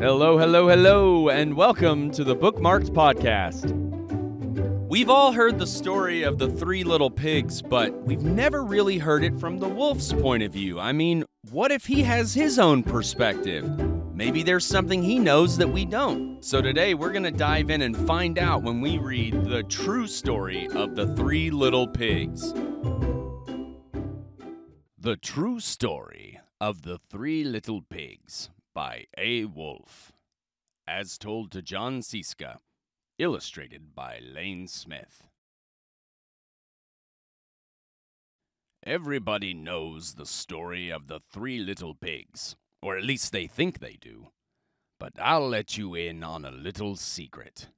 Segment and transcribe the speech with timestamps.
[0.00, 3.68] Hello, hello, hello, and welcome to the Bookmarked Podcast.
[4.88, 9.24] We've all heard the story of the three little pigs, but we've never really heard
[9.24, 10.78] it from the wolf's point of view.
[10.78, 13.68] I mean, what if he has his own perspective?
[14.14, 16.44] Maybe there's something he knows that we don't.
[16.44, 20.06] So today we're going to dive in and find out when we read the true
[20.06, 22.54] story of the three little pigs.
[24.96, 29.44] The True Story of the Three Little Pigs by A.
[29.44, 30.12] Wolf.
[30.86, 32.58] As told to Jon Scieszka.
[33.18, 35.26] Illustrated by Lane Smith.
[38.86, 43.98] Everybody knows the story of the Three Little Pigs, or at least they think they
[44.00, 44.28] do.
[45.00, 47.68] But I'll let you in on a little secret.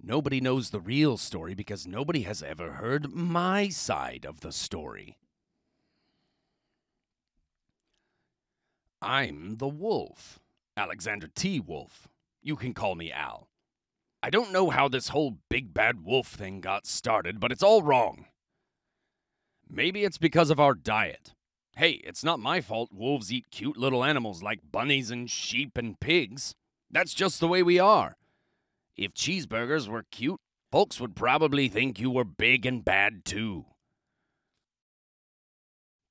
[0.00, 5.16] Nobody knows the real story because nobody has ever heard my side of the story.
[9.02, 10.38] I'm the wolf,
[10.76, 11.58] Alexander T.
[11.58, 12.06] Wolf.
[12.40, 13.48] You can call me Al.
[14.22, 17.82] I don't know how this whole big bad wolf thing got started, but it's all
[17.82, 18.26] wrong.
[19.68, 21.34] Maybe it's because of our diet.
[21.74, 25.98] Hey, it's not my fault wolves eat cute little animals like bunnies and sheep and
[25.98, 26.54] pigs.
[26.88, 28.14] That's just the way we are.
[28.96, 30.38] If cheeseburgers were cute,
[30.70, 33.64] folks would probably think you were big and bad too.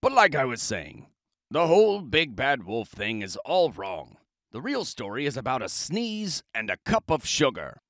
[0.02, 1.11] But like I was saying,
[1.52, 4.16] the whole big bad wolf thing is all wrong.
[4.52, 7.81] The real story is about a sneeze and a cup of sugar.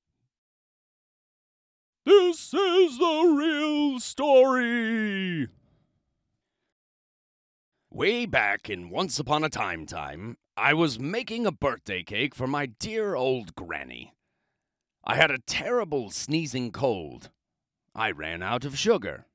[2.04, 5.46] This is the real story.
[7.88, 12.48] Way back in Once Upon a Time time, I was making a birthday cake for
[12.48, 14.12] my dear old granny.
[15.04, 17.30] I had a terrible sneezing cold.
[17.94, 19.26] I ran out of sugar.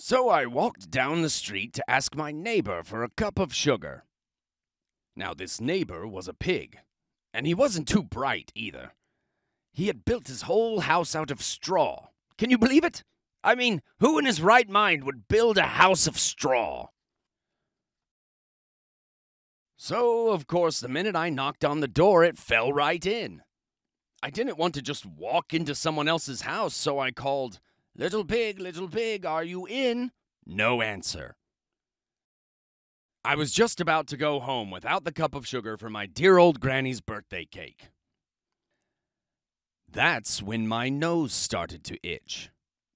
[0.00, 4.04] So I walked down the street to ask my neighbor for a cup of sugar.
[5.16, 6.78] Now, this neighbor was a pig,
[7.34, 8.92] and he wasn't too bright either.
[9.72, 12.10] He had built his whole house out of straw.
[12.36, 13.02] Can you believe it?
[13.42, 16.90] I mean, who in his right mind would build a house of straw?
[19.76, 23.42] So, of course, the minute I knocked on the door, it fell right in.
[24.22, 27.58] I didn't want to just walk into someone else's house, so I called,
[27.98, 30.12] Little pig, little pig, are you in?
[30.46, 31.34] No answer.
[33.24, 36.38] I was just about to go home without the cup of sugar for my dear
[36.38, 37.88] old granny's birthday cake.
[39.90, 42.50] That's when my nose started to itch.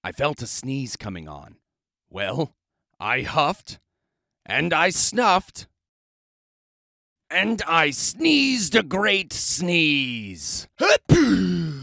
[0.04, 1.56] I felt a sneeze coming on.
[2.08, 2.54] Well,
[3.00, 3.80] I huffed,
[4.46, 5.66] and I snuffed,
[7.28, 10.68] and I sneezed a great sneeze.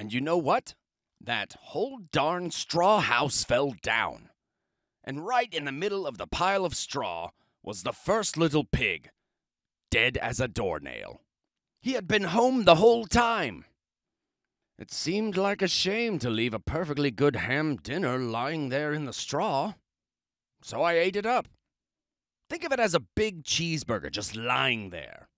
[0.00, 0.72] And you know what?
[1.20, 4.30] That whole darn straw house fell down.
[5.04, 9.10] And right in the middle of the pile of straw was the first little pig,
[9.90, 11.20] dead as a doornail.
[11.82, 13.66] He had been home the whole time.
[14.78, 19.04] It seemed like a shame to leave a perfectly good ham dinner lying there in
[19.04, 19.74] the straw.
[20.62, 21.46] So I ate it up.
[22.48, 25.28] Think of it as a big cheeseburger just lying there.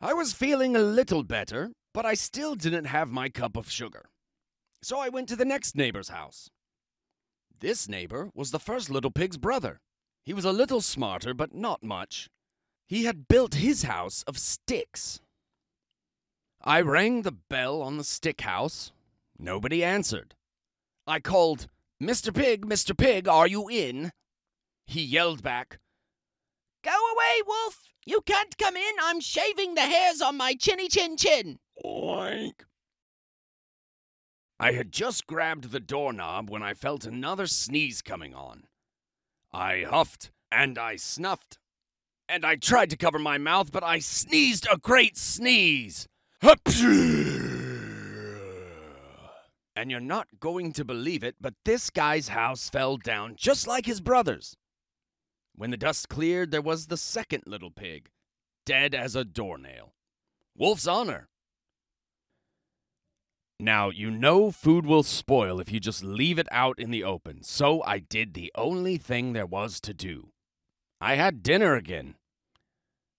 [0.00, 4.06] I was feeling a little better, but I still didn't have my cup of sugar.
[4.82, 6.50] So I went to the next neighbor's house.
[7.60, 9.80] This neighbor was the first little pig's brother.
[10.24, 12.28] He was a little smarter, but not much.
[12.88, 15.20] He had built his house of sticks.
[16.60, 18.92] I rang the bell on the stick house.
[19.38, 20.34] Nobody answered.
[21.06, 21.68] I called,
[22.00, 22.34] Mr.
[22.34, 22.96] Pig, Mr.
[22.96, 24.12] Pig, are you in?
[24.86, 25.78] He yelled back,
[26.82, 27.92] Go away, Wolf!
[28.04, 28.94] You can't come in.
[29.00, 31.58] I'm shaving the hairs on my chinny chin chin.
[31.84, 32.64] Oink.
[34.58, 38.64] I had just grabbed the doorknob when I felt another sneeze coming on.
[39.52, 41.58] I huffed and I snuffed,
[42.28, 46.06] and I tried to cover my mouth, but I sneezed a great sneeze.
[49.74, 53.86] And you're not going to believe it, but this guy's house fell down just like
[53.86, 54.54] his brother's.
[55.54, 58.10] When the dust cleared, there was the second little pig,
[58.66, 59.94] dead as a doornail.
[60.54, 61.28] Wolf's honor.
[63.62, 67.44] Now, you know food will spoil if you just leave it out in the open,
[67.44, 70.30] so I did the only thing there was to do.
[71.00, 72.16] I had dinner again.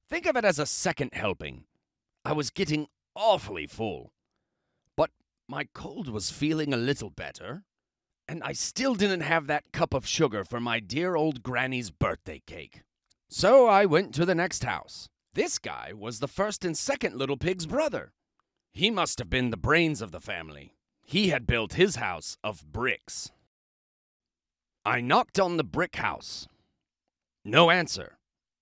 [0.10, 1.64] Think of it as a second helping.
[2.26, 4.12] I was getting awfully full.
[4.98, 5.12] But
[5.48, 7.64] my cold was feeling a little better,
[8.28, 12.42] and I still didn't have that cup of sugar for my dear old granny's birthday
[12.46, 12.82] cake.
[13.30, 15.08] So I went to the next house.
[15.34, 18.12] This guy was the first and second little pig's brother.
[18.74, 20.74] He must have been the brains of the family.
[21.04, 23.32] He had built his house of bricks.
[24.84, 26.48] I knocked on the brick house.
[27.46, 28.18] No answer.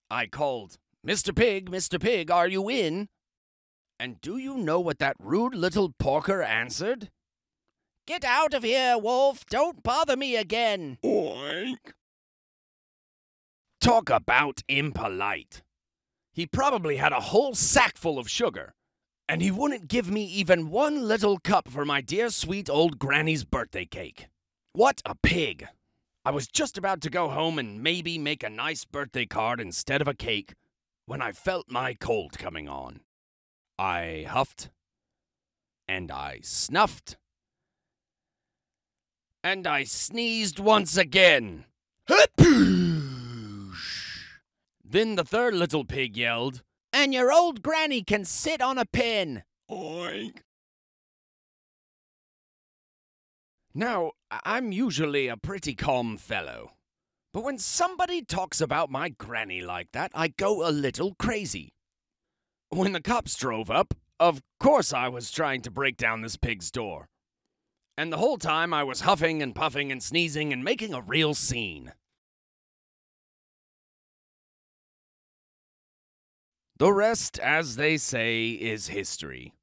[0.09, 0.77] I called,
[1.07, 1.33] Mr.
[1.35, 1.99] Pig, Mr.
[1.99, 3.07] Pig, are you in?
[3.99, 7.09] And do you know what that rude little porker answered?
[8.05, 9.45] Get out of here, Wolf!
[9.45, 10.97] Don't bother me again!
[11.05, 11.93] Oink!
[13.79, 15.61] Talk about impolite.
[16.33, 18.73] He probably had a whole sack full of sugar,
[19.31, 23.45] and he wouldn't give me even one little cup for my dear sweet old granny's
[23.45, 24.27] birthday cake.
[24.73, 25.69] What a pig!
[26.25, 30.01] I was just about to go home and maybe make a nice birthday card instead
[30.01, 30.53] of a cake
[31.05, 32.99] when I felt my cold coming on.
[33.79, 34.69] I huffed,
[35.87, 37.15] and I snuffed,
[39.45, 41.63] and I sneezed once again.
[44.83, 49.43] Then the third little pig yelled, And your old granny can sit on a pin.
[49.69, 50.37] Oink.
[53.73, 56.73] Now, I'm usually a pretty calm fellow.
[57.33, 61.73] But when somebody talks about my granny like that, I go a little crazy.
[62.69, 66.69] When the cops drove up, of course I was trying to break down this pig's
[66.69, 67.07] door.
[67.97, 71.33] And the whole time I was huffing and puffing and sneezing and making a real
[71.33, 71.93] scene.
[76.81, 79.53] The rest, as they say, is history.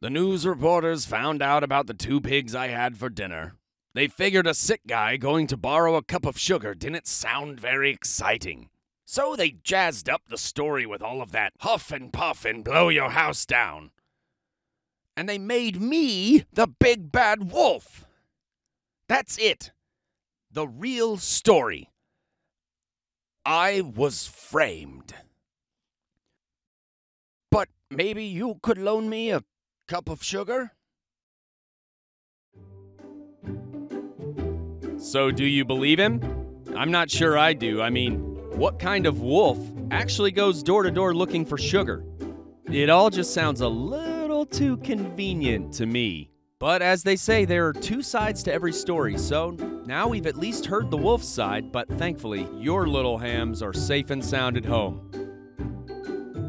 [0.00, 3.54] The news reporters found out about the two pigs I had for dinner.
[3.94, 7.92] They figured a sick guy going to borrow a cup of sugar didn't sound very
[7.92, 8.68] exciting.
[9.04, 12.88] So they jazzed up the story with all of that huff and puff and blow
[12.88, 13.92] your house down.
[15.16, 18.06] And they made me the big bad wolf.
[19.08, 19.70] That's it.
[20.50, 21.90] The real story.
[23.46, 25.14] I was framed.
[27.92, 29.42] Maybe you could loan me a
[29.88, 30.72] cup of sugar?
[34.96, 36.20] So, do you believe him?
[36.76, 37.82] I'm not sure I do.
[37.82, 38.20] I mean,
[38.56, 39.58] what kind of wolf
[39.90, 42.04] actually goes door to door looking for sugar?
[42.70, 46.30] It all just sounds a little too convenient to me.
[46.60, 49.50] But as they say, there are two sides to every story, so
[49.84, 54.10] now we've at least heard the wolf's side, but thankfully, your little hams are safe
[54.10, 55.10] and sound at home.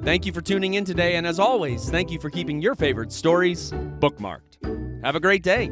[0.04, 3.12] Thank you for tuning in today, and as always, thank you for keeping your favorite
[3.12, 5.04] stories bookmarked.
[5.04, 5.70] Have a great day.